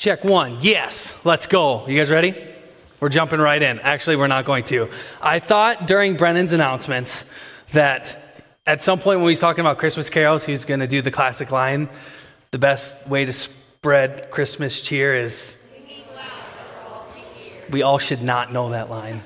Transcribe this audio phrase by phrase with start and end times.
[0.00, 0.62] Check one.
[0.62, 1.86] Yes, let's go.
[1.86, 2.34] You guys ready?
[3.00, 3.80] We're jumping right in.
[3.80, 4.88] Actually, we're not going to.
[5.20, 7.26] I thought during Brennan's announcements
[7.72, 11.02] that at some point when he's talking about Christmas carols, he was going to do
[11.02, 11.90] the classic line
[12.50, 15.58] the best way to spread Christmas cheer is.
[17.68, 19.20] We all should not know that line.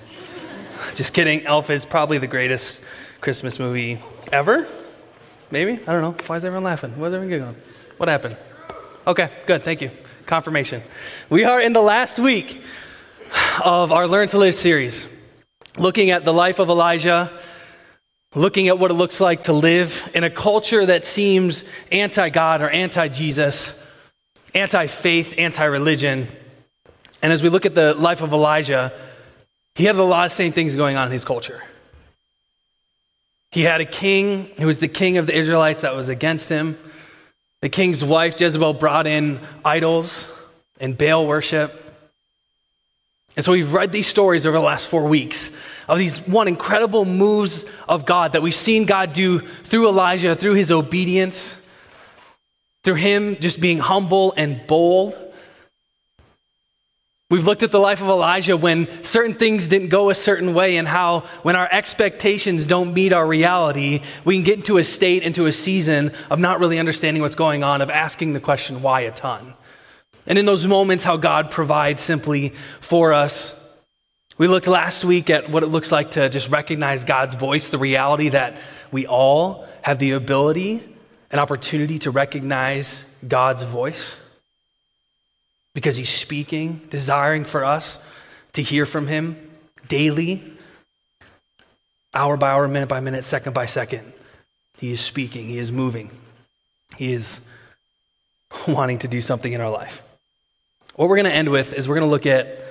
[0.97, 1.47] Just kidding.
[1.47, 2.83] Elf is probably the greatest
[3.21, 4.01] Christmas movie
[4.33, 4.67] ever.
[5.53, 5.75] Maybe?
[5.87, 6.17] I don't know.
[6.27, 6.99] Why is everyone laughing?
[6.99, 7.57] Why is everyone giggling?
[7.97, 8.37] What happened?
[9.07, 9.63] Okay, good.
[9.63, 9.93] Thank you.
[10.27, 10.83] Confirmation.
[11.29, 12.63] We are in the last week
[13.63, 15.07] of our Learn to Live series,
[15.79, 17.31] looking at the life of Elijah,
[18.35, 22.63] looking at what it looks like to live in a culture that seems anti God
[22.63, 23.73] or anti Jesus,
[24.55, 26.27] anti faith, anti religion.
[27.23, 28.93] And as we look at the life of Elijah,
[29.75, 31.63] he had a lot of same things going on in his culture.
[33.51, 36.79] He had a king who was the king of the Israelites that was against him.
[37.65, 40.29] The king's wife, Jezebel, brought in idols
[40.79, 41.83] and Baal worship.
[43.37, 45.51] And so we've read these stories over the last four weeks
[45.89, 50.57] of these one incredible moves of God that we've seen God do through Elijah, through
[50.57, 51.57] his obedience,
[52.83, 55.17] through him just being humble and bold.
[57.35, 60.77] We've looked at the life of Elijah when certain things didn't go a certain way,
[60.77, 65.25] and how when our expectations don't meet our reality, we can get into a state,
[65.25, 69.01] into a season of not really understanding what's going on, of asking the question, why
[69.01, 69.55] a ton?
[70.29, 73.57] And in those moments, how God provides simply for us.
[74.39, 77.79] We looked last week at what it looks like to just recognize God's voice, the
[77.79, 78.59] reality that
[78.93, 80.85] we all have the ability
[81.33, 84.15] and opportunity to recognize God's voice
[85.75, 87.99] because He's speaking, desiring for us
[88.53, 89.37] to hear from Him
[89.89, 90.43] daily,
[92.15, 94.13] hour by hour, minute by minute, second by second.
[94.79, 96.11] He is speaking, He is moving,
[96.97, 97.41] He is
[98.69, 100.03] wanting to do something in our life.
[100.97, 102.65] What we're going to end with is we're going to look at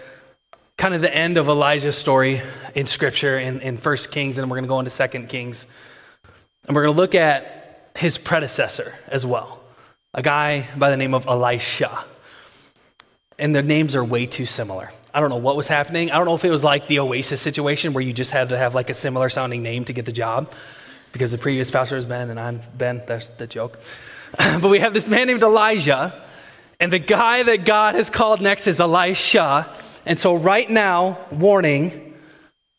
[0.78, 2.42] kind of the end of Elijah's story
[2.74, 5.68] in Scripture in, in 1 Kings, and we're going to go into 2 Kings.
[6.66, 9.62] And we're going to look at his predecessor as well,
[10.14, 12.06] a guy by the name of Elisha.
[13.40, 14.92] And their names are way too similar.
[15.14, 16.12] I don't know what was happening.
[16.12, 18.58] I don't know if it was like the Oasis situation where you just had to
[18.58, 20.52] have like a similar sounding name to get the job
[21.12, 23.02] because the previous pastor is Ben and I'm Ben.
[23.08, 23.80] That's the joke.
[24.38, 26.24] but we have this man named Elijah
[26.84, 29.74] and the guy that God has called next is Elisha.
[30.06, 32.14] And so, right now, warning,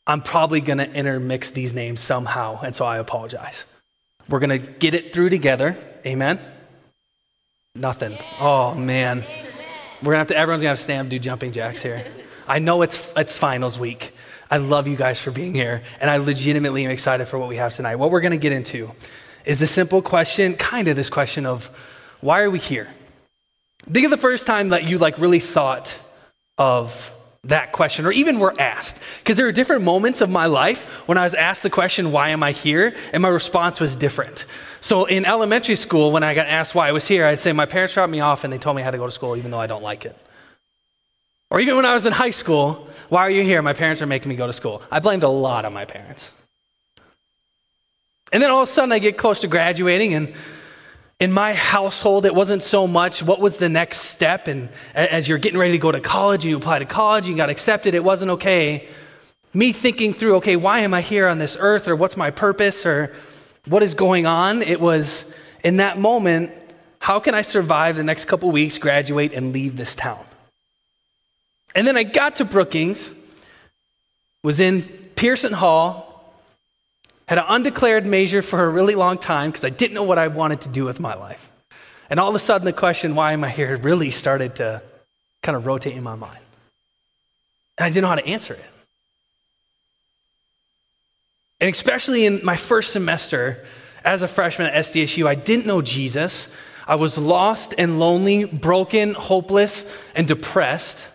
[0.06, 2.60] I'm probably going to intermix these names somehow.
[2.60, 3.64] And so, I apologize.
[4.28, 5.76] We're going to get it through together.
[6.04, 6.38] Amen?
[7.74, 8.18] Nothing.
[8.38, 9.24] Oh, man.
[10.04, 12.04] We're to have to, everyone's to have stand do jumping jacks here.
[12.46, 14.12] I know it's, it's finals week.
[14.50, 15.82] I love you guys for being here.
[15.98, 17.96] And I legitimately am excited for what we have tonight.
[17.96, 18.90] What we're to get into
[19.46, 21.70] is the simple question, kind of this question of
[22.20, 22.88] why are we here?
[23.84, 25.98] Think of the first time that you like really thought
[26.58, 27.12] of
[27.44, 29.02] that question or even were asked.
[29.18, 32.30] Because there are different moments of my life when I was asked the question, why
[32.30, 32.94] am I here?
[33.12, 34.46] And my response was different.
[34.80, 37.66] So in elementary school, when I got asked why I was here, I'd say my
[37.66, 39.50] parents dropped me off and they told me I had to go to school even
[39.50, 40.16] though I don't like it.
[41.50, 43.62] Or even when I was in high school, why are you here?
[43.62, 44.82] My parents are making me go to school.
[44.90, 46.32] I blamed a lot on my parents.
[48.32, 50.34] And then all of a sudden I get close to graduating and
[51.20, 54.48] in my household, it wasn't so much what was the next step.
[54.48, 57.36] And as you're getting ready to go to college, and you apply to college, you
[57.36, 58.88] got accepted, it wasn't okay.
[59.52, 61.86] Me thinking through, okay, why am I here on this earth?
[61.86, 62.84] Or what's my purpose?
[62.84, 63.14] Or
[63.66, 64.62] what is going on?
[64.62, 65.32] It was
[65.62, 66.50] in that moment,
[66.98, 70.24] how can I survive the next couple weeks, graduate, and leave this town?
[71.74, 73.14] And then I got to Brookings,
[74.42, 74.82] was in
[75.16, 76.13] Pierson Hall,
[77.26, 80.28] had an undeclared major for a really long time because I didn't know what I
[80.28, 81.52] wanted to do with my life.
[82.10, 84.82] And all of a sudden, the question, why am I here, really started to
[85.44, 86.38] kind of rotate in my mind.
[87.78, 88.64] And I didn't know how to answer it.
[91.60, 93.64] And especially in my first semester
[94.04, 96.48] as a freshman at SDSU, I didn't know Jesus.
[96.86, 101.06] I was lost and lonely, broken, hopeless, and depressed.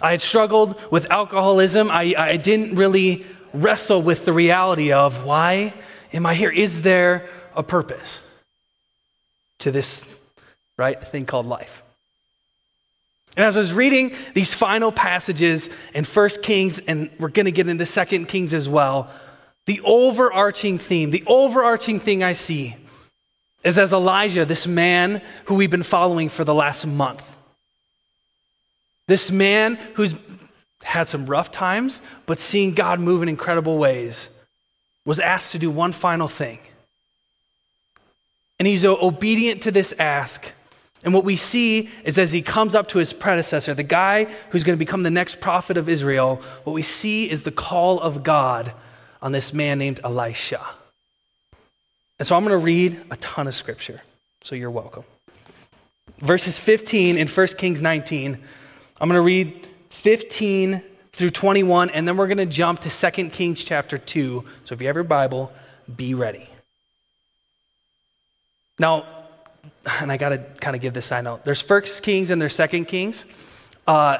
[0.00, 1.90] I had struggled with alcoholism.
[1.90, 5.74] I, I didn't really wrestle with the reality of why
[6.12, 6.50] am I here?
[6.50, 8.20] Is there a purpose
[9.58, 10.18] to this
[10.76, 11.82] right thing called life?
[13.36, 17.52] And as I was reading these final passages in First Kings, and we're going to
[17.52, 19.08] get into Second Kings as well,
[19.66, 22.76] the overarching theme, the overarching thing I see
[23.62, 27.36] is as Elijah, this man who we've been following for the last month,
[29.06, 30.14] this man who's
[30.82, 34.28] had some rough times, but seeing God move in incredible ways,
[35.04, 36.58] was asked to do one final thing.
[38.58, 40.52] And he's obedient to this ask,
[41.02, 44.64] And what we see is as he comes up to his predecessor, the guy who's
[44.64, 48.22] going to become the next prophet of Israel, what we see is the call of
[48.22, 48.72] God
[49.22, 50.64] on this man named Elisha.
[52.18, 54.02] And so I'm going to read a ton of scripture,
[54.42, 55.04] so you're welcome.
[56.18, 58.38] Verses 15 in 1 Kings 19.
[59.00, 60.82] I'm going to read 15
[61.12, 64.44] through 21, and then we're going to jump to 2 Kings chapter 2.
[64.64, 65.52] So if you have your Bible,
[65.94, 66.48] be ready.
[68.78, 69.04] Now,
[70.00, 71.44] and I got to kind of give this side note.
[71.44, 73.26] There's First Kings and there's Second Kings.
[73.86, 74.18] Uh,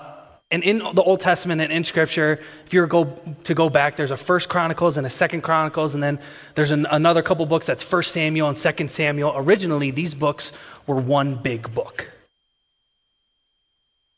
[0.51, 3.05] and in the Old Testament and in Scripture, if you were go,
[3.45, 6.19] to go back, there's a First Chronicles and a Second Chronicles, and then
[6.57, 9.33] there's an, another couple books that's First Samuel and Second Samuel.
[9.37, 10.53] Originally, these books
[10.89, 12.11] were one big book,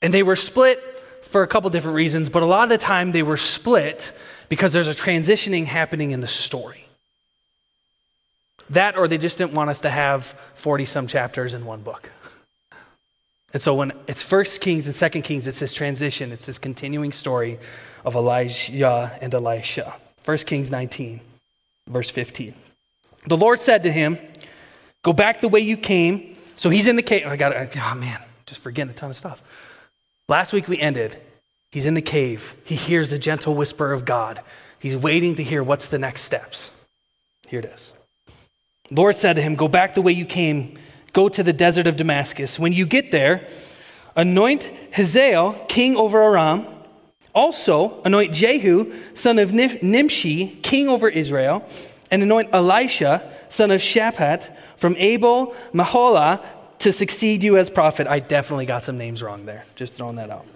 [0.01, 0.83] and they were split
[1.23, 2.29] for a couple different reasons.
[2.29, 4.13] But a lot of the time, they were split
[4.49, 6.87] because there's a transitioning happening in the story.
[8.71, 12.11] That, or they just didn't want us to have 40 some chapters in one book.
[13.53, 17.13] And so when it's First Kings and Second Kings, it's this transition, it's this continuing
[17.13, 17.59] story
[18.05, 19.95] of Elijah and Elisha.
[20.23, 21.21] First Kings 19,
[21.89, 22.55] verse 15.
[23.27, 24.19] The Lord said to him,
[25.03, 26.37] Go back the way you came.
[26.57, 27.27] So he's in the cave.
[27.27, 27.77] I got it.
[27.77, 29.43] Oh man, just forgetting a ton of stuff.
[30.29, 31.17] Last week we ended.
[31.71, 32.55] He's in the cave.
[32.65, 34.41] He hears the gentle whisper of God.
[34.79, 36.71] He's waiting to hear what's the next steps.
[37.49, 37.93] Here it is.
[38.91, 40.79] Lord said to him, Go back the way you came,
[41.13, 42.59] go to the desert of Damascus.
[42.59, 43.47] When you get there,
[44.17, 46.67] anoint Hazael king over Aram.
[47.35, 51.67] Also, anoint Jehu, son of Nimshi, king over Israel,
[52.11, 56.45] and anoint Elisha, son of Shaphat, from Abel Meholah,
[56.83, 58.07] to succeed you as prophet.
[58.07, 60.47] I definitely got some names wrong there, just throwing that out.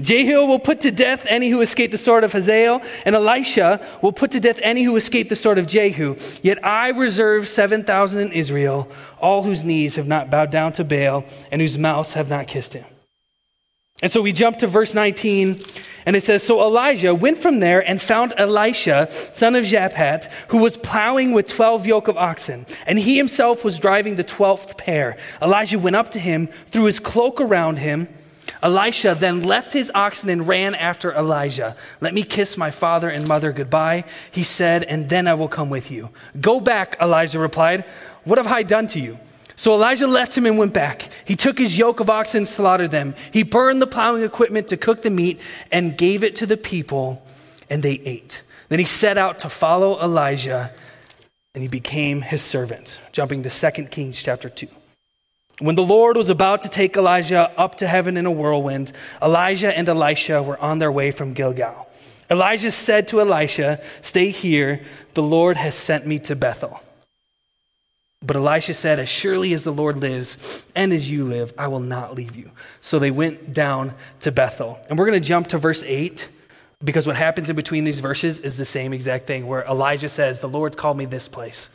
[0.00, 4.12] Jehu will put to death any who escape the sword of Hazael, and Elisha will
[4.12, 6.16] put to death any who escape the sword of Jehu.
[6.42, 8.90] Yet I reserve 7,000 in Israel,
[9.20, 12.74] all whose knees have not bowed down to Baal, and whose mouths have not kissed
[12.74, 12.84] him.
[14.02, 15.60] And so we jump to verse 19,
[16.04, 20.58] and it says So Elijah went from there and found Elisha, son of Shaphat, who
[20.58, 25.16] was plowing with 12 yoke of oxen, and he himself was driving the 12th pair.
[25.40, 28.08] Elijah went up to him, threw his cloak around him,
[28.62, 31.76] Elisha then left his oxen and ran after Elijah.
[32.00, 35.70] Let me kiss my father and mother goodbye, he said, and then I will come
[35.70, 36.10] with you.
[36.40, 37.84] Go back, Elijah replied.
[38.24, 39.18] What have I done to you?
[39.56, 41.08] So Elijah left him and went back.
[41.24, 43.14] He took his yoke of oxen and slaughtered them.
[43.32, 45.40] He burned the plowing equipment to cook the meat
[45.72, 47.22] and gave it to the people,
[47.70, 48.42] and they ate.
[48.68, 50.72] Then he set out to follow Elijah,
[51.54, 53.00] and he became his servant.
[53.12, 54.68] Jumping to 2 Kings chapter 2.
[55.60, 58.92] When the Lord was about to take Elijah up to heaven in a whirlwind,
[59.22, 61.88] Elijah and Elisha were on their way from Gilgal.
[62.30, 64.82] Elijah said to Elisha, Stay here,
[65.14, 66.82] the Lord has sent me to Bethel.
[68.26, 71.80] But Elisha said, As surely as the Lord lives and as you live, I will
[71.80, 72.50] not leave you.
[72.80, 74.78] So they went down to Bethel.
[74.88, 76.28] And we're going to jump to verse 8
[76.84, 80.40] because what happens in between these verses is the same exact thing where Elijah says,
[80.40, 81.70] The Lord's called me this place.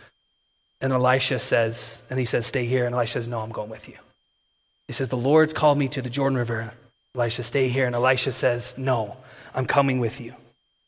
[0.81, 2.85] And Elisha says, and he says, Stay here.
[2.85, 3.95] And Elisha says, No, I'm going with you.
[4.87, 6.73] He says, The Lord's called me to the Jordan River.
[7.15, 7.85] Elisha, stay here.
[7.85, 9.15] And Elisha says, No,
[9.55, 10.35] I'm coming with you.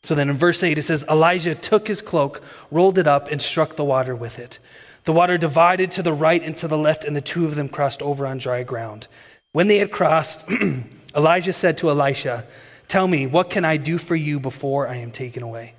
[0.03, 3.41] So then in verse 8, it says, Elijah took his cloak, rolled it up, and
[3.41, 4.59] struck the water with it.
[5.05, 7.69] The water divided to the right and to the left, and the two of them
[7.69, 9.07] crossed over on dry ground.
[9.51, 10.49] When they had crossed,
[11.15, 12.45] Elijah said to Elisha,
[12.87, 15.73] Tell me, what can I do for you before I am taken away?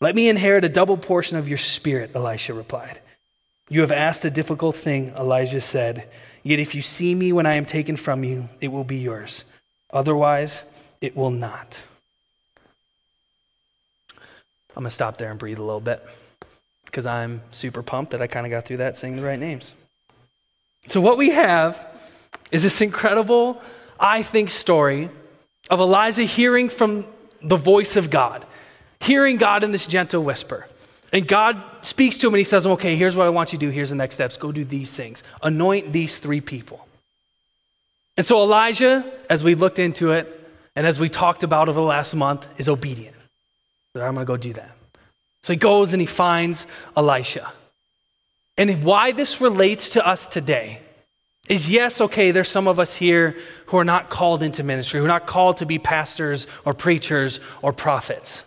[0.00, 3.00] Let me inherit a double portion of your spirit, Elisha replied.
[3.68, 6.08] You have asked a difficult thing, Elijah said.
[6.42, 9.44] Yet if you see me when I am taken from you, it will be yours.
[9.92, 10.64] Otherwise,
[11.00, 11.82] it will not.
[14.76, 16.02] I'm going to stop there and breathe a little bit
[16.90, 19.74] because I'm super pumped that I kind of got through that saying the right names.
[20.88, 21.86] So, what we have
[22.50, 23.62] is this incredible,
[23.98, 25.08] I think, story
[25.68, 27.06] of Elijah hearing from
[27.42, 28.44] the voice of God,
[28.98, 30.66] hearing God in this gentle whisper.
[31.12, 33.66] And God speaks to him and he says, Okay, here's what I want you to
[33.66, 33.70] do.
[33.70, 34.36] Here's the next steps.
[34.36, 35.22] Go do these things.
[35.42, 36.86] Anoint these three people.
[38.16, 40.36] And so Elijah, as we looked into it
[40.76, 43.16] and as we talked about over the last month, is obedient.
[43.92, 44.76] So I'm going to go do that.
[45.42, 46.66] So he goes and he finds
[46.96, 47.50] Elisha.
[48.56, 50.80] And why this relates to us today
[51.48, 55.06] is yes, okay, there's some of us here who are not called into ministry, who
[55.06, 58.44] are not called to be pastors or preachers or prophets.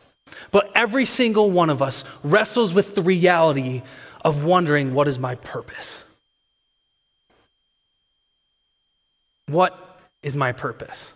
[0.52, 3.82] But every single one of us wrestles with the reality
[4.22, 6.04] of wondering what is my purpose?
[9.48, 9.78] What
[10.22, 11.14] is my purpose?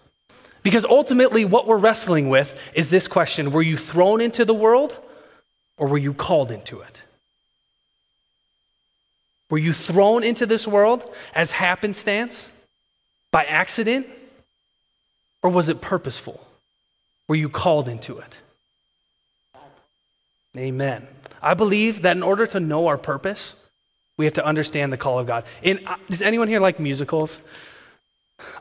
[0.64, 5.00] Because ultimately, what we're wrestling with is this question Were you thrown into the world
[5.78, 7.02] or were you called into it?
[9.50, 12.52] Were you thrown into this world as happenstance
[13.32, 14.08] by accident
[15.42, 16.46] or was it purposeful?
[17.28, 18.40] Were you called into it?
[20.58, 21.08] Amen.
[21.42, 23.54] I believe that in order to know our purpose,
[24.18, 25.44] we have to understand the call of God.
[25.64, 27.38] Uh, does anyone here like musicals?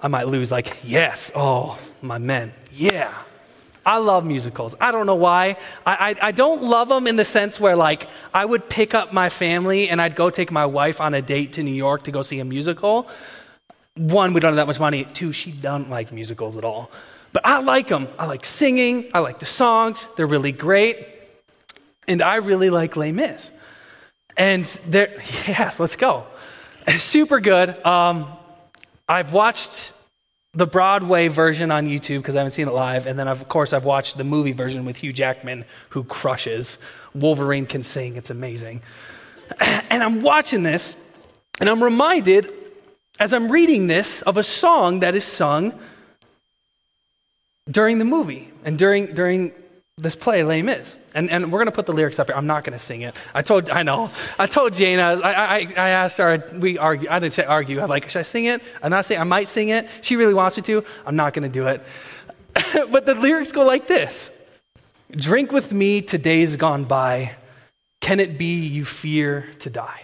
[0.03, 3.13] I might lose, like, yes, oh, my men, yeah.
[3.87, 4.75] I love musicals.
[4.81, 5.57] I don't know why.
[5.87, 9.13] I, I, I, don't love them in the sense where, like, I would pick up
[9.13, 12.11] my family and I'd go take my wife on a date to New York to
[12.11, 13.09] go see a musical.
[13.95, 15.05] One, we don't have that much money.
[15.05, 16.91] Two, she doesn't like musicals at all.
[17.33, 18.09] But I like them.
[18.19, 19.09] I like singing.
[19.15, 20.09] I like the songs.
[20.17, 21.07] They're really great.
[22.09, 23.53] And I really like Les Mis.
[24.37, 25.15] And there,
[25.47, 26.27] yes, let's go.
[26.89, 27.85] Super good.
[27.87, 28.33] Um,
[29.09, 29.93] I've watched
[30.57, 33.73] the Broadway version on YouTube because I haven't seen it live, and then of course
[33.75, 36.79] I've watched the movie version with Hugh Jackman, who crushes.
[37.15, 38.83] Wolverine can sing; it's amazing.
[39.89, 40.99] And I'm watching this,
[41.61, 42.53] and I'm reminded,
[43.21, 45.79] as I'm reading this, of a song that is sung
[47.71, 49.53] during the movie and during during
[49.99, 50.95] this play, Les Mis.
[51.15, 52.37] And, and we're going to put the lyrics up here.
[52.37, 53.17] I'm not going to sing it.
[53.33, 54.11] I told, I know.
[54.39, 57.81] I told Jane, I, I, I asked her, we argue, I didn't say argue.
[57.81, 58.61] I'm like, should I sing it?
[58.83, 59.89] I'm not saying, I might sing it.
[60.03, 60.85] She really wants me to.
[61.07, 61.83] I'm not going to do it.
[62.91, 64.31] but the lyrics go like this
[65.13, 67.35] Drink with me to days gone by.
[68.03, 70.03] Can it be you fear to die?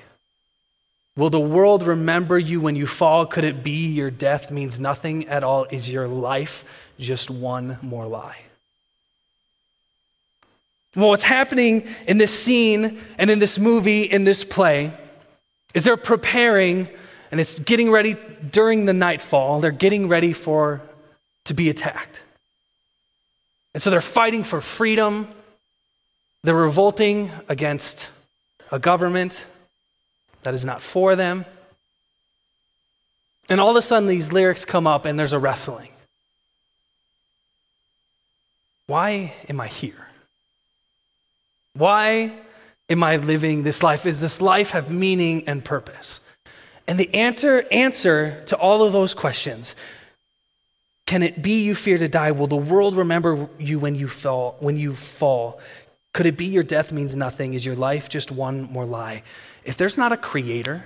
[1.19, 3.27] Will the world remember you when you fall?
[3.27, 5.67] Could it be your death means nothing at all?
[5.71, 6.65] Is your life
[6.99, 8.39] just one more lie?
[10.95, 14.93] Well, what's happening in this scene and in this movie, in this play,
[15.75, 16.89] is they're preparing
[17.31, 18.15] and it's getting ready
[18.51, 19.61] during the nightfall.
[19.61, 20.83] They're getting ready for
[21.45, 22.23] to be attacked.
[23.73, 25.29] And so they're fighting for freedom.
[26.45, 28.11] They're revolting against
[28.71, 29.47] a government
[30.43, 31.47] that is not for them.
[33.49, 35.89] And all of a sudden, these lyrics come up and there's a wrestling.
[38.87, 40.09] Why am I here?
[41.75, 42.33] Why
[42.88, 44.05] am I living this life?
[44.05, 46.21] Does this life have meaning and purpose?
[46.87, 49.75] And the answer, answer to all of those questions
[51.05, 52.31] can it be you fear to die?
[52.31, 54.57] Will the world remember you when you fall?
[54.61, 55.61] When you fall?
[56.14, 57.52] Could it be your death means nothing?
[57.52, 59.23] Is your life just one more lie?
[59.64, 60.85] If there's not a creator,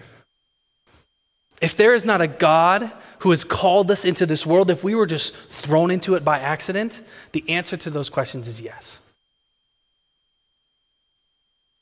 [1.60, 2.90] if there is not a God
[3.20, 6.40] who has called us into this world, if we were just thrown into it by
[6.40, 8.98] accident, the answer to those questions is yes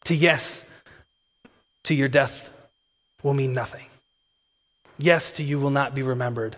[0.05, 0.65] to yes
[1.85, 2.53] to your death
[3.23, 3.87] will mean nothing.
[4.99, 6.57] Yes to you will not be remembered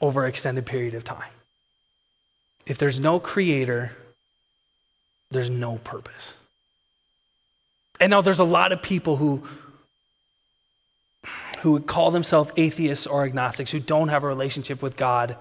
[0.00, 1.30] over an extended period of time.
[2.66, 3.92] If there's no creator,
[5.30, 6.34] there's no purpose.
[8.00, 9.46] And now there's a lot of people who
[11.60, 15.36] who would call themselves atheists or agnostics who don't have a relationship with God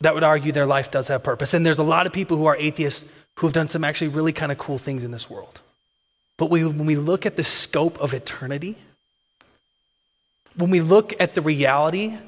[0.00, 1.54] that would argue their life does have purpose.
[1.54, 3.04] And there's a lot of people who are atheists
[3.40, 5.60] who have done some actually really kind of cool things in this world.
[6.36, 8.76] But we, when we look at the scope of eternity,
[10.54, 12.18] when we look at the reality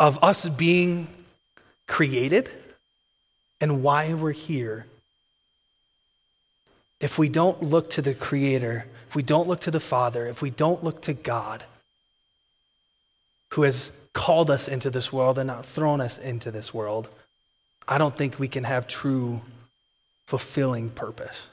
[0.00, 1.06] of us being
[1.86, 2.50] created
[3.60, 4.86] and why we're here,
[6.98, 10.42] if we don't look to the Creator, if we don't look to the Father, if
[10.42, 11.62] we don't look to God,
[13.50, 17.08] who has called us into this world and not thrown us into this world,
[17.86, 19.42] I don't think we can have true,
[20.26, 21.46] fulfilling purpose.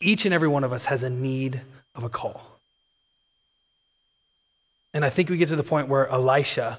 [0.00, 1.60] Each and every one of us has a need
[1.94, 2.58] of a call.
[4.94, 6.78] And I think we get to the point where Elisha,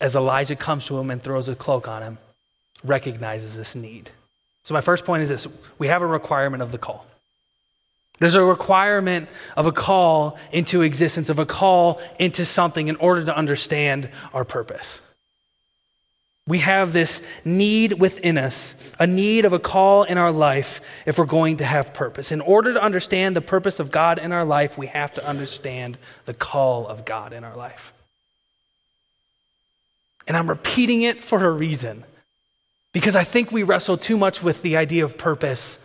[0.00, 2.18] as Elijah comes to him and throws a cloak on him,
[2.82, 4.10] recognizes this need.
[4.62, 5.46] So, my first point is this
[5.78, 7.06] we have a requirement of the call.
[8.18, 13.24] There's a requirement of a call into existence, of a call into something in order
[13.24, 15.00] to understand our purpose.
[16.48, 21.18] We have this need within us, a need of a call in our life if
[21.18, 22.32] we're going to have purpose.
[22.32, 25.98] In order to understand the purpose of God in our life, we have to understand
[26.24, 27.92] the call of God in our life.
[30.26, 32.04] And I'm repeating it for a reason
[32.92, 35.78] because I think we wrestle too much with the idea of purpose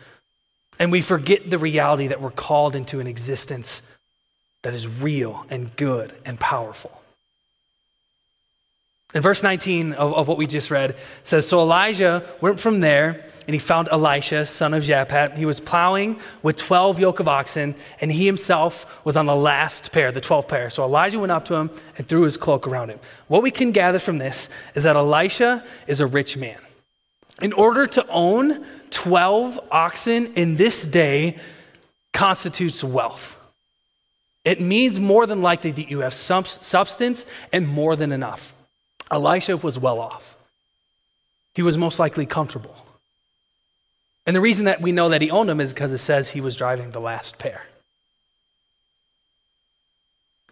[0.79, 3.81] and we forget the reality that we're called into an existence
[4.63, 7.03] that is real and good and powerful.
[9.13, 13.23] In verse 19 of, of what we just read says So Elijah went from there
[13.45, 15.37] and he found Elisha, son of Shaphat.
[15.37, 19.91] He was plowing with 12 yoke of oxen, and he himself was on the last
[19.91, 20.69] pair, the 12th pair.
[20.69, 22.99] So Elijah went up to him and threw his cloak around him.
[23.27, 26.57] What we can gather from this is that Elisha is a rich man.
[27.41, 31.37] In order to own 12 oxen in this day,
[32.13, 33.37] constitutes wealth.
[34.45, 38.53] It means more than likely that you have substance and more than enough.
[39.09, 40.35] Elisha was well off.
[41.55, 42.75] He was most likely comfortable.
[44.25, 46.41] And the reason that we know that he owned them is because it says he
[46.41, 47.63] was driving the last pair.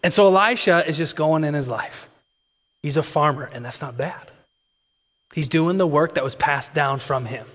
[0.04, 2.10] And so Elisha is just going in his life.
[2.82, 4.32] He's a farmer, and that's not bad.
[5.34, 7.48] He's doing the work that was passed down from him.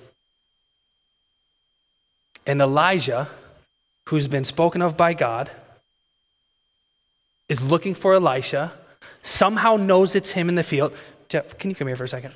[2.47, 3.29] And Elijah,
[4.07, 5.51] who's been spoken of by God,
[7.49, 8.73] is looking for Elisha,
[9.23, 10.95] somehow knows it's him in the field.
[11.29, 12.33] Jeff, can you come here for a second?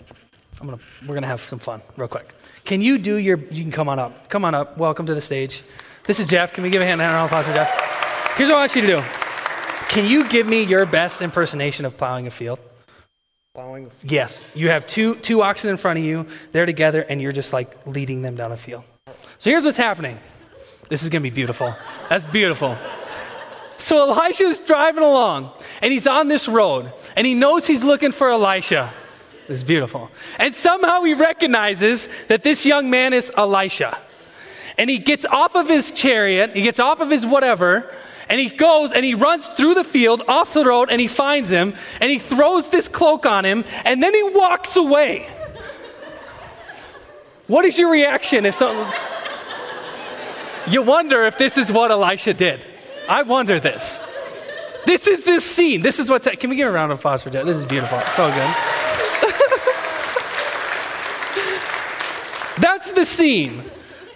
[0.61, 2.35] I'm gonna, we're going to have some fun real quick.
[2.65, 4.29] Can you do your, you can come on up.
[4.29, 4.77] Come on up.
[4.77, 5.63] Welcome to the stage.
[6.05, 6.53] This is Jeff.
[6.53, 8.37] Can we give a hand, hand round of Jeff?
[8.37, 9.03] Here's what I want you to do.
[9.89, 12.59] Can you give me your best impersonation of plowing a field?
[13.55, 13.91] Plowing?
[14.05, 14.41] Yes.
[14.55, 16.29] You have two, two oxen in front of you.
[16.53, 18.85] They're together, and you're just like leading them down a field.
[19.39, 20.19] So here's what's happening.
[20.89, 21.75] This is to be beautiful.
[22.09, 22.79] That's beautiful.
[23.77, 25.51] So Elisha's driving along,
[25.83, 28.95] and he's on this road, and he knows he's looking for Elisha.
[29.49, 30.13] It's beautiful.
[30.39, 33.99] And somehow he recognizes that this young man is Elisha.
[34.79, 37.93] And he gets off of his chariot, he gets off of his whatever,
[38.31, 41.51] and he goes and he runs through the field, off the road, and he finds
[41.51, 45.29] him, and he throws this cloak on him, and then he walks away.
[47.49, 48.87] What is your reaction if something.
[50.69, 52.65] You wonder if this is what Elisha did.
[53.09, 53.99] I wonder this.
[54.87, 55.83] This is this scene.
[55.83, 56.29] This is what's.
[56.29, 57.45] Can we give a round of applause for Jeff?
[57.45, 58.01] This is beautiful.
[58.13, 58.37] so good.
[62.61, 63.69] That's the scene.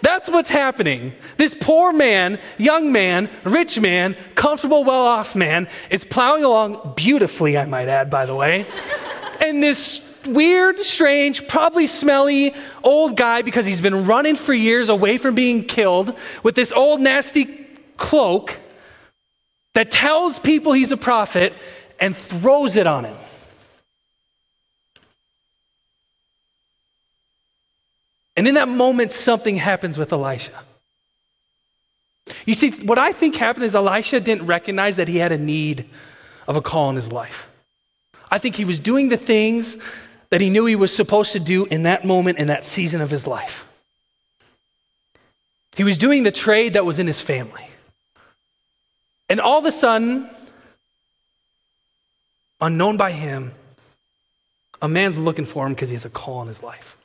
[0.05, 1.15] That's what's happening.
[1.37, 7.57] This poor man, young man, rich man, comfortable, well off man is plowing along beautifully,
[7.57, 8.67] I might add, by the way.
[9.41, 15.17] and this weird, strange, probably smelly old guy, because he's been running for years away
[15.17, 17.65] from being killed, with this old nasty
[17.97, 18.59] cloak
[19.73, 21.51] that tells people he's a prophet
[21.99, 23.17] and throws it on him.
[28.35, 30.51] And in that moment, something happens with Elisha.
[32.45, 35.85] You see, what I think happened is Elisha didn't recognize that he had a need
[36.47, 37.49] of a call in his life.
[38.29, 39.77] I think he was doing the things
[40.29, 43.09] that he knew he was supposed to do in that moment, in that season of
[43.09, 43.65] his life.
[45.75, 47.67] He was doing the trade that was in his family.
[49.29, 50.29] And all of a sudden,
[52.61, 53.53] unknown by him,
[54.81, 56.97] a man's looking for him because he has a call in his life.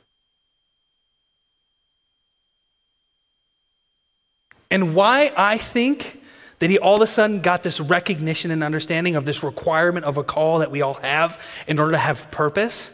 [4.71, 6.19] And why I think
[6.59, 10.17] that he all of a sudden got this recognition and understanding of this requirement of
[10.17, 12.93] a call that we all have in order to have purpose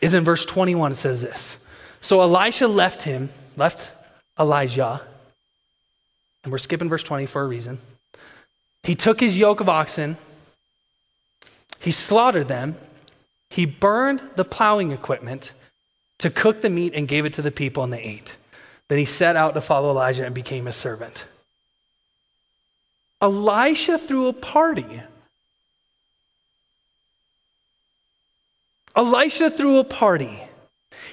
[0.00, 0.92] is in verse 21.
[0.92, 1.58] It says this
[2.00, 3.92] So Elisha left him, left
[4.38, 5.02] Elijah,
[6.42, 7.78] and we're skipping verse 20 for a reason.
[8.82, 10.16] He took his yoke of oxen,
[11.80, 12.76] he slaughtered them,
[13.50, 15.52] he burned the plowing equipment
[16.18, 18.36] to cook the meat and gave it to the people, and they ate.
[18.90, 21.24] Then he set out to follow Elijah and became a servant.
[23.22, 25.00] Elisha threw a party.
[28.96, 30.42] Elisha threw a party.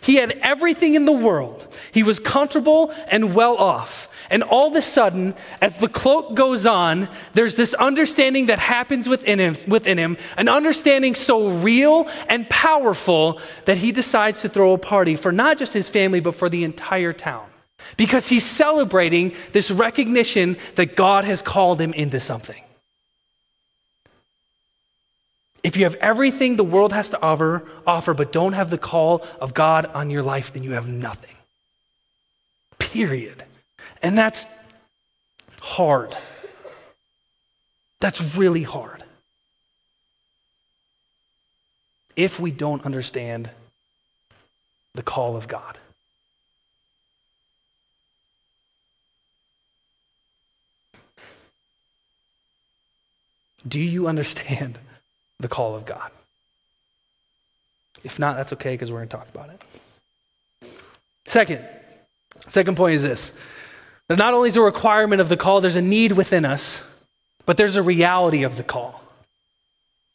[0.01, 1.77] He had everything in the world.
[1.91, 4.09] He was comfortable and well off.
[4.31, 9.07] And all of a sudden, as the cloak goes on, there's this understanding that happens
[9.07, 14.73] within him, within him, an understanding so real and powerful that he decides to throw
[14.73, 17.47] a party for not just his family, but for the entire town
[17.95, 22.61] because he's celebrating this recognition that God has called him into something.
[25.63, 29.25] If you have everything the world has to offer, offer, but don't have the call
[29.41, 31.35] of God on your life, then you have nothing.
[32.79, 33.43] Period.
[34.01, 34.47] And that's
[35.59, 36.15] hard.
[37.99, 39.03] That's really hard.
[42.15, 43.51] If we don't understand
[44.95, 45.77] the call of God.
[53.67, 54.79] Do you understand
[55.39, 56.11] the call of God?
[58.03, 59.61] If not, that's okay because we're going to talk about it.
[61.25, 61.65] Second,
[62.47, 63.33] second point is this
[64.07, 66.81] that not only is a requirement of the call, there's a need within us,
[67.45, 69.01] but there's a reality of the call.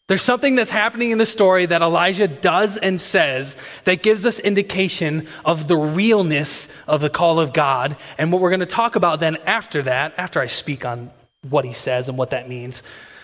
[0.09, 4.41] There's something that's happening in the story that Elijah does and says that gives us
[4.41, 7.97] indication of the realness of the call of God.
[8.19, 11.11] And what we're going to talk about then after that, after I speak on
[11.49, 12.83] what he says and what that means,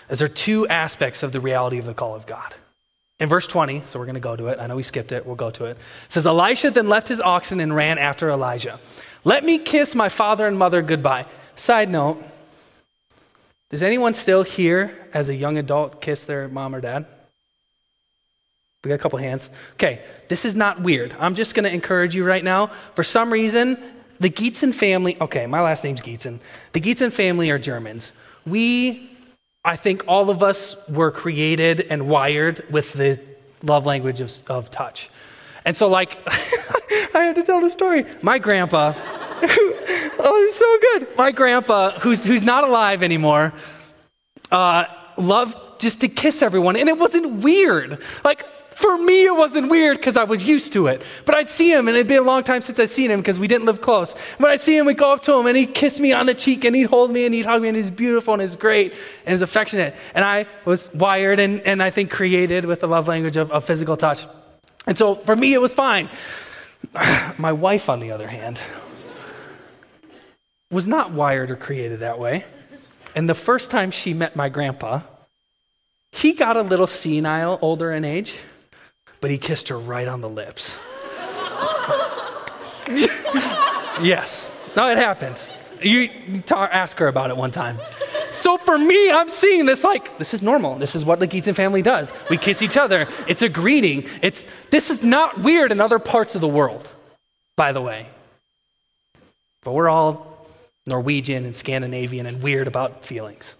[0.09, 2.55] is there are two aspects of the reality of the call of God.
[3.19, 4.59] In verse 20, so we're going to go to it.
[4.59, 5.25] I know we skipped it.
[5.25, 5.71] We'll go to it.
[5.71, 5.77] It
[6.11, 8.79] says, Elisha then left his oxen and ran after Elijah.
[9.25, 11.25] Let me kiss my father and mother goodbye.
[11.55, 12.23] Side note,
[13.69, 17.05] Does anyone still here as a young adult kiss their mom or dad?
[18.83, 19.49] We got a couple hands.
[19.73, 21.13] Okay, this is not weird.
[21.19, 22.71] I'm just going to encourage you right now.
[22.95, 23.77] For some reason,
[24.21, 26.39] the Gietzen family, okay, my last name's Gietzen.
[26.71, 28.13] The Gietzen family are Germans.
[28.45, 29.08] We,
[29.69, 33.19] I think all of us were created and wired with the
[33.61, 35.11] love language of, of touch.
[35.63, 36.17] And so, like,
[37.13, 38.03] I have to tell the story.
[38.23, 41.15] My grandpa, oh, it's so good.
[41.15, 43.53] My grandpa, who's, who's not alive anymore,
[44.51, 44.85] uh,
[45.17, 46.75] loved just to kiss everyone.
[46.75, 48.01] And it wasn't weird.
[48.25, 48.47] Like,
[48.79, 51.03] for me, it wasn't weird because I was used to it.
[51.25, 53.37] But I'd see him, and it'd been a long time since I'd seen him because
[53.37, 54.13] we didn't live close.
[54.37, 56.33] When I'd see him, we'd go up to him, and he'd kiss me on the
[56.33, 58.93] cheek, and he'd hold me, and he'd hug me, and he's beautiful, and he's great,
[59.25, 59.95] and he's affectionate.
[60.15, 63.65] And I was wired and, and I think created with the love language of, of
[63.65, 64.25] physical touch.
[64.87, 66.09] And so for me, it was fine.
[67.37, 68.61] My wife, on the other hand,
[70.71, 72.45] was not wired or created that way.
[73.13, 75.01] And the first time she met my grandpa,
[76.13, 78.35] he got a little senile, older in age
[79.21, 80.77] but he kissed her right on the lips.
[84.01, 84.49] yes.
[84.75, 85.45] No, it happened.
[85.81, 86.09] You
[86.49, 87.79] ask her about it one time.
[88.31, 90.75] So for me, I'm seeing this like this is normal.
[90.75, 92.13] This is what the Gietzen family does.
[92.29, 93.07] We kiss each other.
[93.27, 94.05] It's a greeting.
[94.21, 96.87] It's this is not weird in other parts of the world,
[97.55, 98.07] by the way.
[99.63, 100.47] But we're all
[100.85, 103.55] Norwegian and Scandinavian and weird about feelings.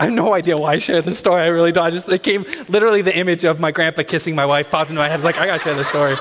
[0.00, 1.42] I have no idea why I shared this story.
[1.42, 1.86] I really don't.
[1.86, 5.00] I just it came literally the image of my grandpa kissing my wife popped into
[5.00, 5.16] my head.
[5.16, 6.16] It's like I gotta share this story.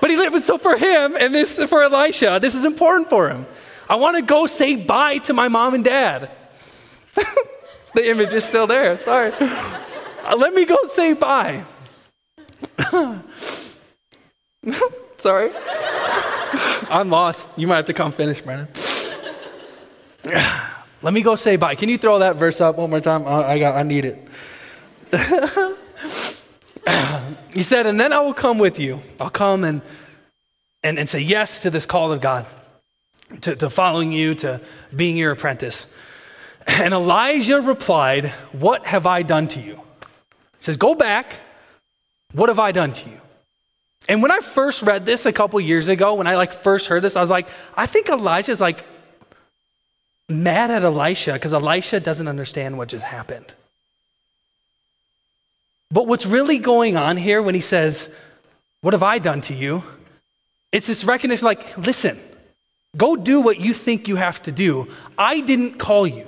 [0.00, 3.46] But he lived so for him and this for Elisha, this is important for him.
[3.88, 6.32] I want to go say bye to my mom and dad.
[7.94, 8.98] the image is still there.
[9.00, 9.32] Sorry.
[9.32, 11.64] Uh, let me go say bye.
[15.18, 15.50] Sorry.
[16.90, 17.50] I'm lost.
[17.56, 18.68] You might have to come finish, Brandon.
[21.02, 21.74] Let me go say bye.
[21.74, 23.26] Can you throw that verse up one more time?
[23.26, 24.28] I, got, I need it.
[27.54, 29.00] he said, and then I will come with you.
[29.18, 29.80] I'll come and,
[30.82, 32.44] and, and say yes to this call of God,
[33.42, 34.60] to, to following you, to
[34.94, 35.86] being your apprentice.
[36.66, 39.76] And Elijah replied, What have I done to you?
[40.58, 41.36] He says, Go back.
[42.32, 43.20] What have I done to you?
[44.08, 47.02] And when I first read this a couple years ago, when I like first heard
[47.02, 48.84] this, I was like, I think Elijah's like
[50.30, 53.54] mad at Elisha because Elisha doesn't understand what just happened.
[55.92, 58.08] But what's really going on here when he says,
[58.80, 59.82] What have I done to you?
[60.72, 62.18] It's this recognition like, listen,
[62.96, 64.88] go do what you think you have to do.
[65.18, 66.26] I didn't call you.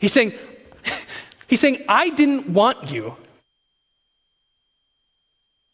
[0.00, 0.32] He's saying,
[1.46, 3.16] he's saying, I didn't want you.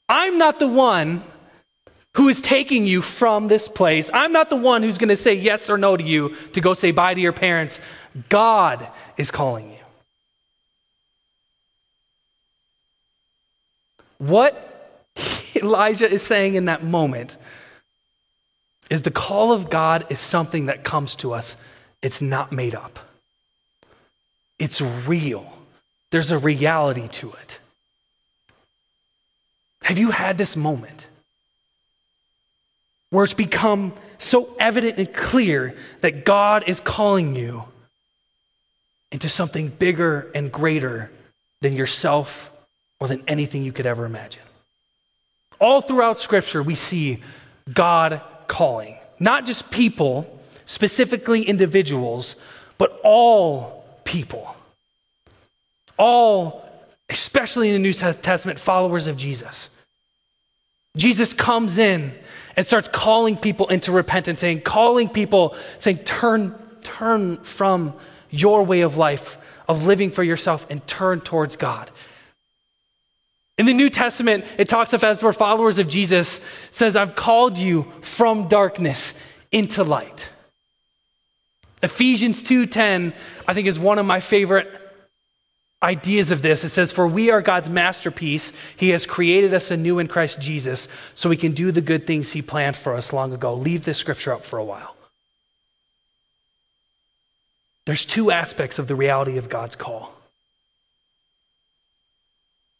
[0.06, 1.22] I'm not the one
[2.18, 4.10] who is taking you from this place.
[4.12, 6.74] I'm not the one who's going to say yes or no to you to go
[6.74, 7.78] say bye to your parents.
[8.28, 9.76] God is calling you.
[14.18, 15.00] What
[15.54, 17.36] Elijah is saying in that moment
[18.90, 21.56] is the call of God is something that comes to us.
[22.02, 22.98] It's not made up.
[24.58, 25.52] It's real.
[26.10, 27.60] There's a reality to it.
[29.84, 31.06] Have you had this moment?
[33.10, 37.64] Where it's become so evident and clear that God is calling you
[39.10, 41.10] into something bigger and greater
[41.62, 42.50] than yourself
[43.00, 44.42] or than anything you could ever imagine.
[45.60, 47.22] All throughout Scripture, we see
[47.72, 52.36] God calling, not just people, specifically individuals,
[52.76, 54.54] but all people.
[55.96, 56.64] All,
[57.08, 59.70] especially in the New Testament, followers of Jesus.
[60.96, 62.12] Jesus comes in
[62.58, 67.94] and starts calling people into repentance, saying, calling people, saying, turn, turn from
[68.30, 71.88] your way of life, of living for yourself, and turn towards God.
[73.58, 76.40] In the New Testament, it talks of as we're followers of Jesus,
[76.72, 79.14] says, I've called you from darkness
[79.52, 80.28] into light.
[81.80, 83.12] Ephesians 2:10,
[83.46, 84.77] I think, is one of my favorite
[85.82, 86.64] ideas of this.
[86.64, 88.52] It says, For we are God's masterpiece.
[88.76, 92.32] He has created us anew in Christ Jesus so we can do the good things
[92.32, 93.54] He planned for us long ago.
[93.54, 94.96] Leave this scripture up for a while.
[97.86, 100.12] There's two aspects of the reality of God's call.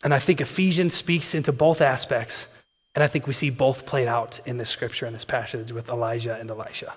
[0.05, 2.47] And I think Ephesians speaks into both aspects.
[2.95, 5.89] And I think we see both played out in this scripture, in this passage with
[5.89, 6.95] Elijah and Elisha.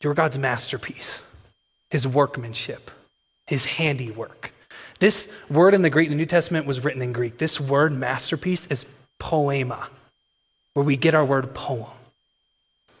[0.00, 1.20] You're God's masterpiece
[1.90, 2.90] his workmanship,
[3.46, 4.52] his handiwork.
[4.98, 7.38] This word in the Greek, the New Testament was written in Greek.
[7.38, 8.86] This word, masterpiece, is
[9.18, 9.88] poema,
[10.74, 11.90] where we get our word poem.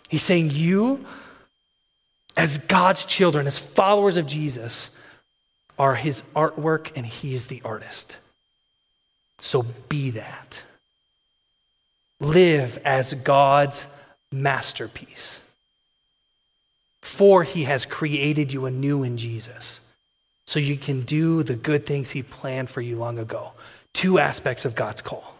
[0.08, 1.04] He's saying, You,
[2.36, 4.90] as God's children, as followers of Jesus,
[5.78, 8.16] are his artwork and he is the artist.
[9.38, 10.62] So be that.
[12.20, 13.86] Live as God's
[14.32, 15.40] masterpiece.
[17.06, 19.80] For he has created you anew in Jesus
[20.44, 23.52] so you can do the good things he planned for you long ago.
[23.94, 25.34] Two aspects of God's call,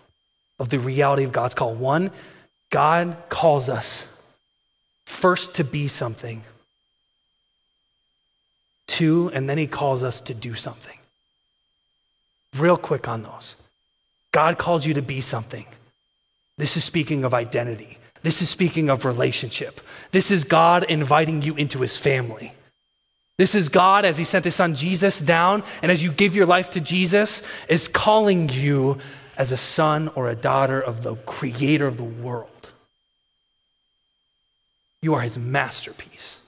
[0.61, 1.74] of the reality of God's call.
[1.74, 2.12] One,
[2.70, 4.07] God calls us
[5.07, 6.40] first to be something.
[8.87, 10.96] Two, and then he calls us to do something.
[12.57, 13.57] Real quick on those.
[14.31, 15.66] God calls you to be something.
[16.59, 17.98] This is speaking of identity.
[18.26, 19.80] This is speaking of relationship.
[20.10, 22.52] This is God inviting you into his family.
[23.38, 26.44] This is God, as He sent His Son Jesus down, and as you give your
[26.44, 28.98] life to Jesus, is calling you
[29.38, 32.70] as a son or a daughter of the Creator of the world.
[35.02, 36.40] You are His masterpiece.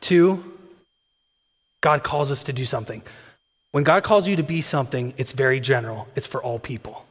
[0.00, 0.42] Two,
[1.82, 3.00] God calls us to do something.
[3.70, 7.05] When God calls you to be something, it's very general, it's for all people,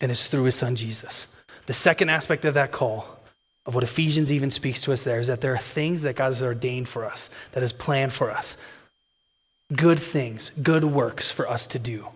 [0.00, 1.28] and it's through His Son Jesus.
[1.66, 3.18] The second aspect of that call
[3.66, 6.26] of what Ephesians even speaks to us there is that there are things that God
[6.26, 8.56] has ordained for us, that has planned for us.
[9.74, 12.06] Good things, good works for us to do.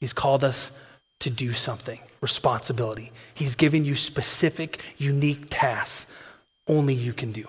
[0.00, 0.72] He's called us
[1.20, 3.12] to do something, responsibility.
[3.34, 6.10] He's given you specific, unique tasks
[6.66, 7.46] only you can do.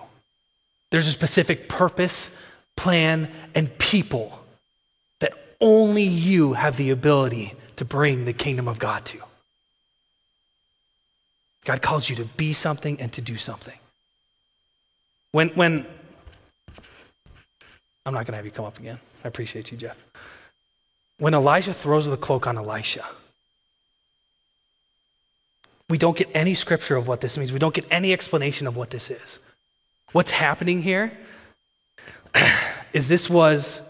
[0.90, 2.30] There's a specific purpose,
[2.76, 4.38] plan, and people
[5.20, 9.18] that only you have the ability to bring the kingdom of God to.
[11.64, 13.78] God calls you to be something and to do something.
[15.30, 15.86] When, when,
[18.04, 18.98] I'm not going to have you come up again.
[19.24, 19.96] I appreciate you, Jeff.
[21.18, 23.04] When Elijah throws the cloak on Elisha,
[25.88, 27.52] we don't get any scripture of what this means.
[27.52, 29.38] We don't get any explanation of what this is.
[30.12, 31.16] What's happening here
[32.92, 33.82] is this was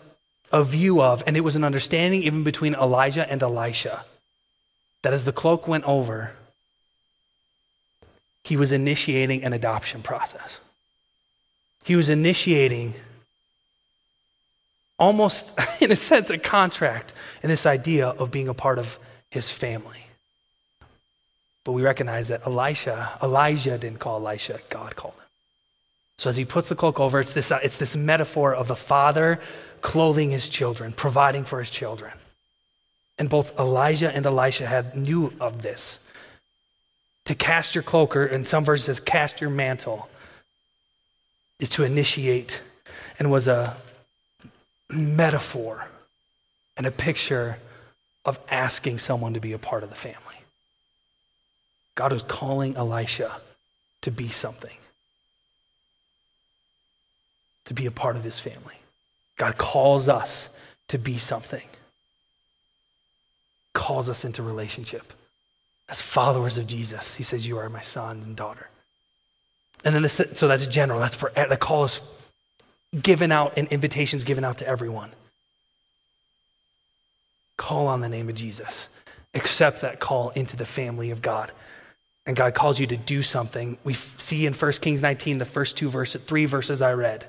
[0.53, 4.05] a view of, and it was an understanding even between Elijah and Elisha,
[5.03, 6.33] that as the cloak went over,
[8.45, 10.61] he was initiating an adoption process.
[11.85, 12.95] He was initiating
[14.99, 18.99] almost, in a sense, a contract in this idea of being a part of
[19.31, 20.07] his family.
[21.65, 25.22] But we recognize that Elisha, Elijah didn't call Elisha, God called him.
[26.23, 28.77] So as he puts the cloak over, it's this, uh, it's this metaphor of the
[28.77, 29.41] father
[29.81, 32.13] clothing his children, providing for his children.
[33.19, 35.99] And both Elijah and Elisha had knew of this
[37.25, 40.09] to cast your cloak, or in some verses says cast your mantle,
[41.59, 42.63] is to initiate
[43.19, 43.77] and was a
[44.91, 45.89] metaphor
[46.77, 47.59] and a picture
[48.25, 50.37] of asking someone to be a part of the family.
[51.97, 53.41] God was calling Elisha
[54.03, 54.77] to be something,
[57.67, 58.75] to be a part of his family.
[59.37, 60.49] God calls us
[60.89, 61.63] to be something,
[63.73, 65.13] calls us into relationship
[65.89, 67.15] as followers of Jesus.
[67.15, 68.69] He says, You are my son and daughter.
[69.85, 71.01] And then, so that's general.
[71.01, 72.01] That's for the call is
[73.01, 75.11] given out and invitations given out to everyone.
[77.57, 78.89] Call on the name of Jesus.
[79.35, 81.51] Accept that call into the family of God.
[82.27, 83.77] And God calls you to do something.
[83.83, 87.29] We see in 1 Kings 19, the first two verses, three verses I read.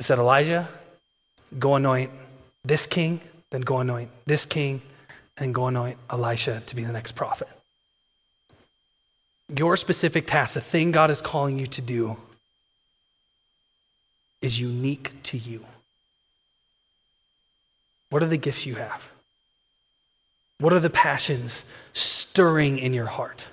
[0.00, 0.66] It said, Elijah,
[1.58, 2.10] go anoint
[2.64, 4.80] this king, then go anoint this king,
[5.36, 7.48] and go anoint Elisha to be the next prophet.
[9.54, 12.16] Your specific task, the thing God is calling you to do,
[14.40, 15.66] is unique to you.
[18.08, 19.06] What are the gifts you have?
[20.60, 23.48] What are the passions stirring in your heart?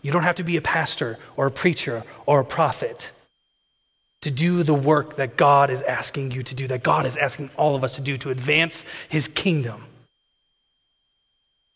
[0.00, 3.10] You don't have to be a pastor or a preacher or a prophet
[4.22, 7.50] to do the work that God is asking you to do, that God is asking
[7.56, 9.86] all of us to do to advance his kingdom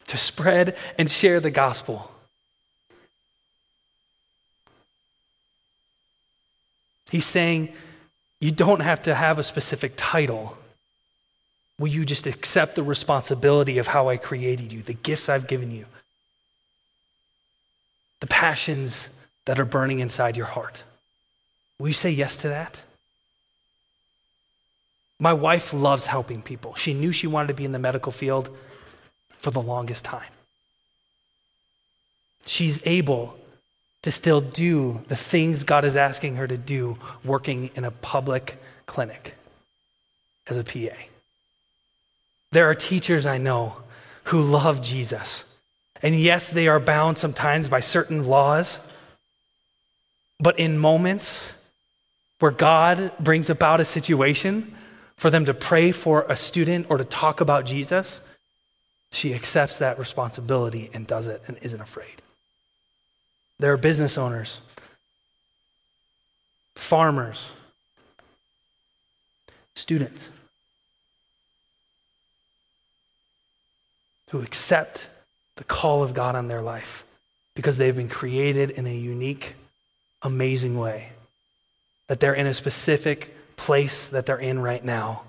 [0.07, 2.11] to spread and share the gospel.
[7.11, 7.73] He's saying
[8.41, 10.57] you don't have to have a specific title.
[11.79, 15.71] Will you just accept the responsibility of how I created you, the gifts I've given
[15.71, 15.87] you,
[18.21, 19.09] the passions
[19.47, 20.83] that are burning inside your heart?
[21.79, 22.83] Will you say yes to that?
[25.19, 26.75] My wife loves helping people.
[26.75, 28.55] She knew she wanted to be in the medical field
[29.39, 30.31] for the longest time.
[32.47, 33.37] She's able
[34.03, 38.61] to still do the things God is asking her to do working in a public
[38.87, 39.35] clinic
[40.47, 40.95] as a PA.
[42.53, 43.77] There are teachers I know
[44.25, 45.45] who love Jesus.
[46.03, 48.79] And yes, they are bound sometimes by certain laws.
[50.39, 51.53] But in moments
[52.39, 54.75] where God brings about a situation
[55.17, 58.21] for them to pray for a student or to talk about Jesus,
[59.13, 62.23] she accepts that responsibility and does it and isn't afraid.
[63.59, 64.59] There are business owners,
[66.75, 67.51] farmers,
[69.77, 70.29] students
[74.31, 75.09] who accept
[75.57, 77.05] the call of God on their life
[77.55, 79.55] because they've been created in a unique,
[80.23, 81.14] amazing way.
[82.09, 85.23] That they're in a specific place that they're in right now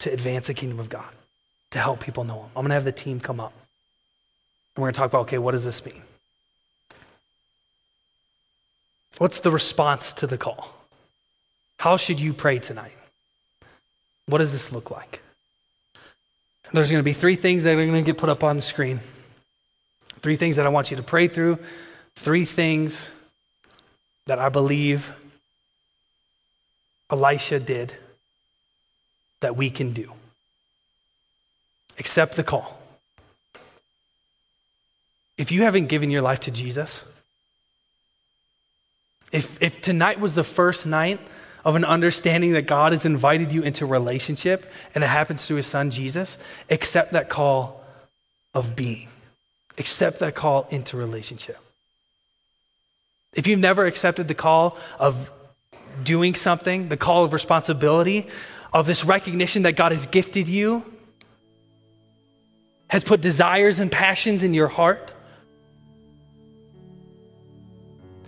[0.00, 1.08] to advance the kingdom of God,
[1.70, 2.50] to help people know Him.
[2.56, 3.52] I'm going to have the team come up.
[4.74, 6.02] And we're going to talk about okay, what does this mean?
[9.18, 10.74] What's the response to the call?
[11.78, 12.92] How should you pray tonight?
[14.26, 15.20] What does this look like?
[16.72, 18.62] There's going to be three things that are going to get put up on the
[18.62, 19.00] screen.
[20.20, 21.58] Three things that I want you to pray through.
[22.16, 23.10] Three things
[24.26, 25.12] that I believe
[27.10, 27.94] Elisha did
[29.40, 30.12] that we can do.
[31.98, 32.80] Accept the call.
[35.36, 37.02] If you haven't given your life to Jesus,
[39.32, 41.20] if, if tonight was the first night
[41.64, 45.66] of an understanding that God has invited you into relationship and it happens through his
[45.66, 46.38] son Jesus,
[46.70, 47.82] accept that call
[48.54, 49.08] of being.
[49.76, 51.58] Accept that call into relationship.
[53.34, 55.30] If you've never accepted the call of
[56.02, 58.28] doing something, the call of responsibility,
[58.72, 60.84] of this recognition that God has gifted you,
[62.88, 65.14] has put desires and passions in your heart,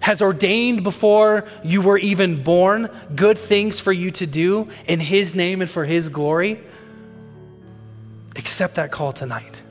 [0.00, 5.34] has ordained before you were even born good things for you to do in His
[5.34, 6.60] name and for His glory,
[8.36, 9.62] accept that call tonight.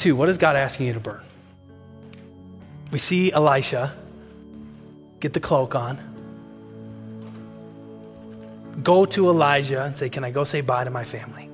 [0.00, 1.20] Two, what is God asking you to burn?
[2.90, 3.94] We see Elisha
[5.20, 5.98] get the cloak on,
[8.82, 11.50] go to Elijah and say, Can I go say bye to my family?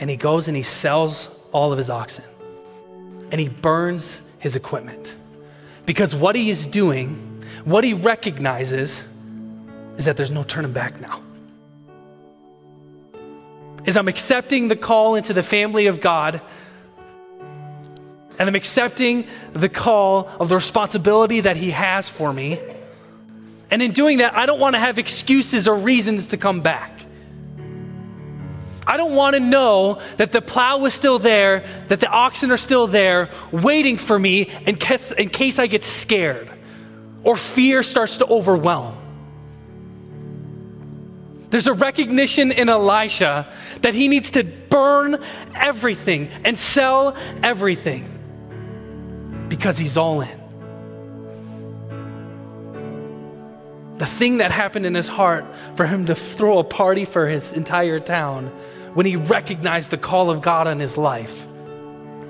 [0.00, 2.24] and he goes and he sells all of his oxen
[3.30, 5.14] and he burns his equipment.
[5.84, 9.04] Because what he is doing, what he recognizes,
[9.98, 11.20] is that there's no turning back now.
[13.84, 16.40] Is I'm accepting the call into the family of God,
[18.40, 22.58] and I'm accepting the call of the responsibility that he has for me.
[23.70, 26.90] And in doing that, I don't want to have excuses or reasons to come back.
[28.86, 32.56] I don't want to know that the plow is still there, that the oxen are
[32.56, 36.50] still there, waiting for me in case, in case I get scared
[37.22, 38.96] or fear starts to overwhelm.
[41.50, 45.22] There's a recognition in Elisha that he needs to burn
[45.54, 48.16] everything and sell everything
[49.50, 50.40] because he's all in.
[53.98, 55.44] The thing that happened in his heart
[55.76, 58.46] for him to throw a party for his entire town
[58.94, 61.46] when he recognized the call of God on his life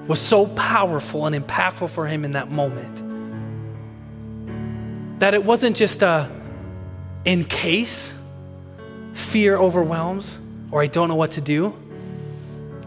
[0.09, 3.09] was so powerful and impactful for him in that moment
[5.21, 6.29] that it wasn't just a
[7.25, 8.13] in case
[9.13, 10.41] fear overwhelms
[10.73, 11.77] or I don't know what to do.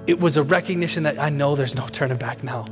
[0.08, 2.66] It was a recognition that I know there's no turning back now.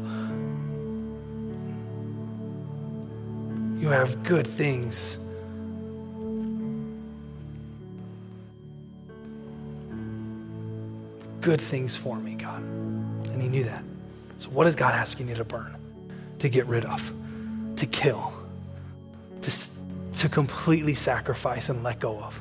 [3.92, 5.18] Have good things
[11.42, 12.62] good things for me, God.
[12.62, 13.84] And he knew that.
[14.38, 15.76] So, what is God asking you to burn,
[16.40, 17.12] to get rid of,
[17.76, 18.32] to kill,
[19.42, 19.52] to,
[20.20, 22.40] to completely sacrifice and let go of?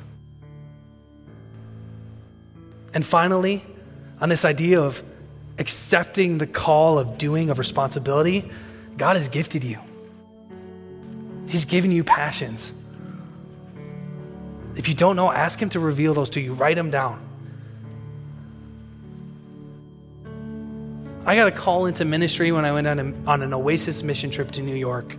[2.93, 3.63] And finally,
[4.19, 5.03] on this idea of
[5.57, 8.49] accepting the call of doing, of responsibility,
[8.97, 9.79] God has gifted you.
[11.51, 12.71] He's given you passions.
[14.77, 16.53] If you don't know, ask Him to reveal those to you.
[16.53, 17.19] Write them down.
[21.25, 24.31] I got a call into ministry when I went on, a, on an Oasis mission
[24.31, 25.17] trip to New York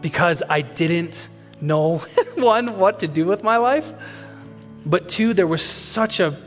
[0.00, 1.28] because I didn't
[1.60, 1.98] know,
[2.36, 3.92] one, what to do with my life,
[4.86, 6.38] but two, there was such a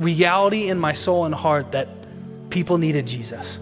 [0.00, 1.88] reality in my soul and heart that
[2.50, 3.60] people needed Jesus.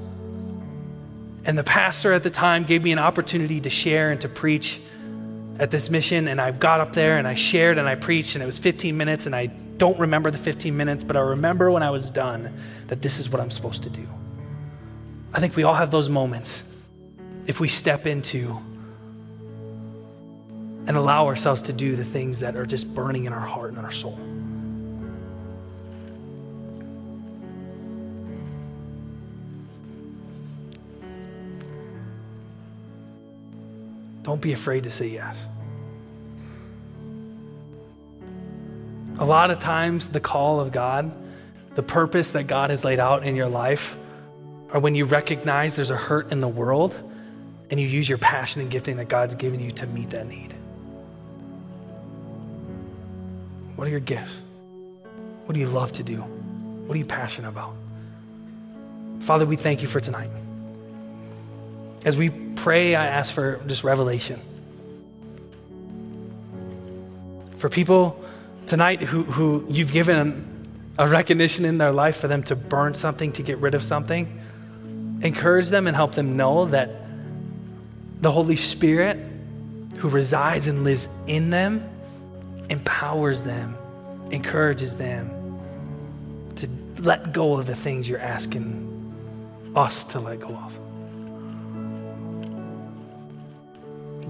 [1.45, 4.81] And the pastor at the time gave me an opportunity to share and to preach
[5.59, 6.29] at this mission.
[6.29, 8.97] And I got up there and I shared and I preached, and it was 15
[8.97, 12.55] minutes, and I don't remember the 15 minutes, but I remember when I was done
[12.87, 14.07] that this is what I'm supposed to do.
[15.33, 16.63] I think we all have those moments
[17.47, 18.61] if we step into
[20.87, 23.79] and allow ourselves to do the things that are just burning in our heart and
[23.79, 24.19] our soul.
[34.23, 35.47] Don't be afraid to say yes.
[39.19, 41.13] A lot of times, the call of God,
[41.75, 43.97] the purpose that God has laid out in your life,
[44.71, 46.95] are when you recognize there's a hurt in the world
[47.71, 50.55] and you use your passion and gifting that God's given you to meet that need.
[53.77, 54.41] What are your gifts?
[55.47, 56.17] What do you love to do?
[56.19, 57.75] What are you passionate about?
[59.21, 60.31] Father, we thank you for tonight.
[62.05, 62.31] As we
[62.63, 64.41] pray, I ask for just revelation.
[67.57, 68.25] For people
[68.67, 73.33] tonight who, who you've given a recognition in their life for them to burn something,
[73.33, 74.41] to get rid of something,
[75.23, 77.05] encourage them and help them know that
[78.21, 79.19] the Holy Spirit
[79.97, 81.83] who resides and lives in them
[82.71, 83.77] empowers them,
[84.31, 85.29] encourages them
[86.55, 86.69] to
[87.03, 88.89] let go of the things you're asking
[89.75, 90.82] us to let go of.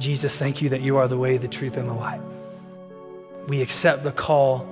[0.03, 2.21] Jesus, thank you that you are the way, the truth, and the light.
[3.47, 4.69] We accept the call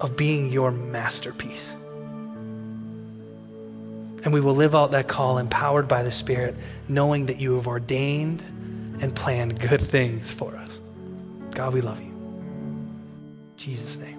[0.00, 1.72] of being your masterpiece.
[4.24, 6.56] And we will live out that call empowered by the Spirit,
[6.88, 8.42] knowing that you have ordained
[9.00, 10.80] and planned good things for us.
[11.52, 12.12] God, we love you.
[13.56, 14.13] Jesus' name.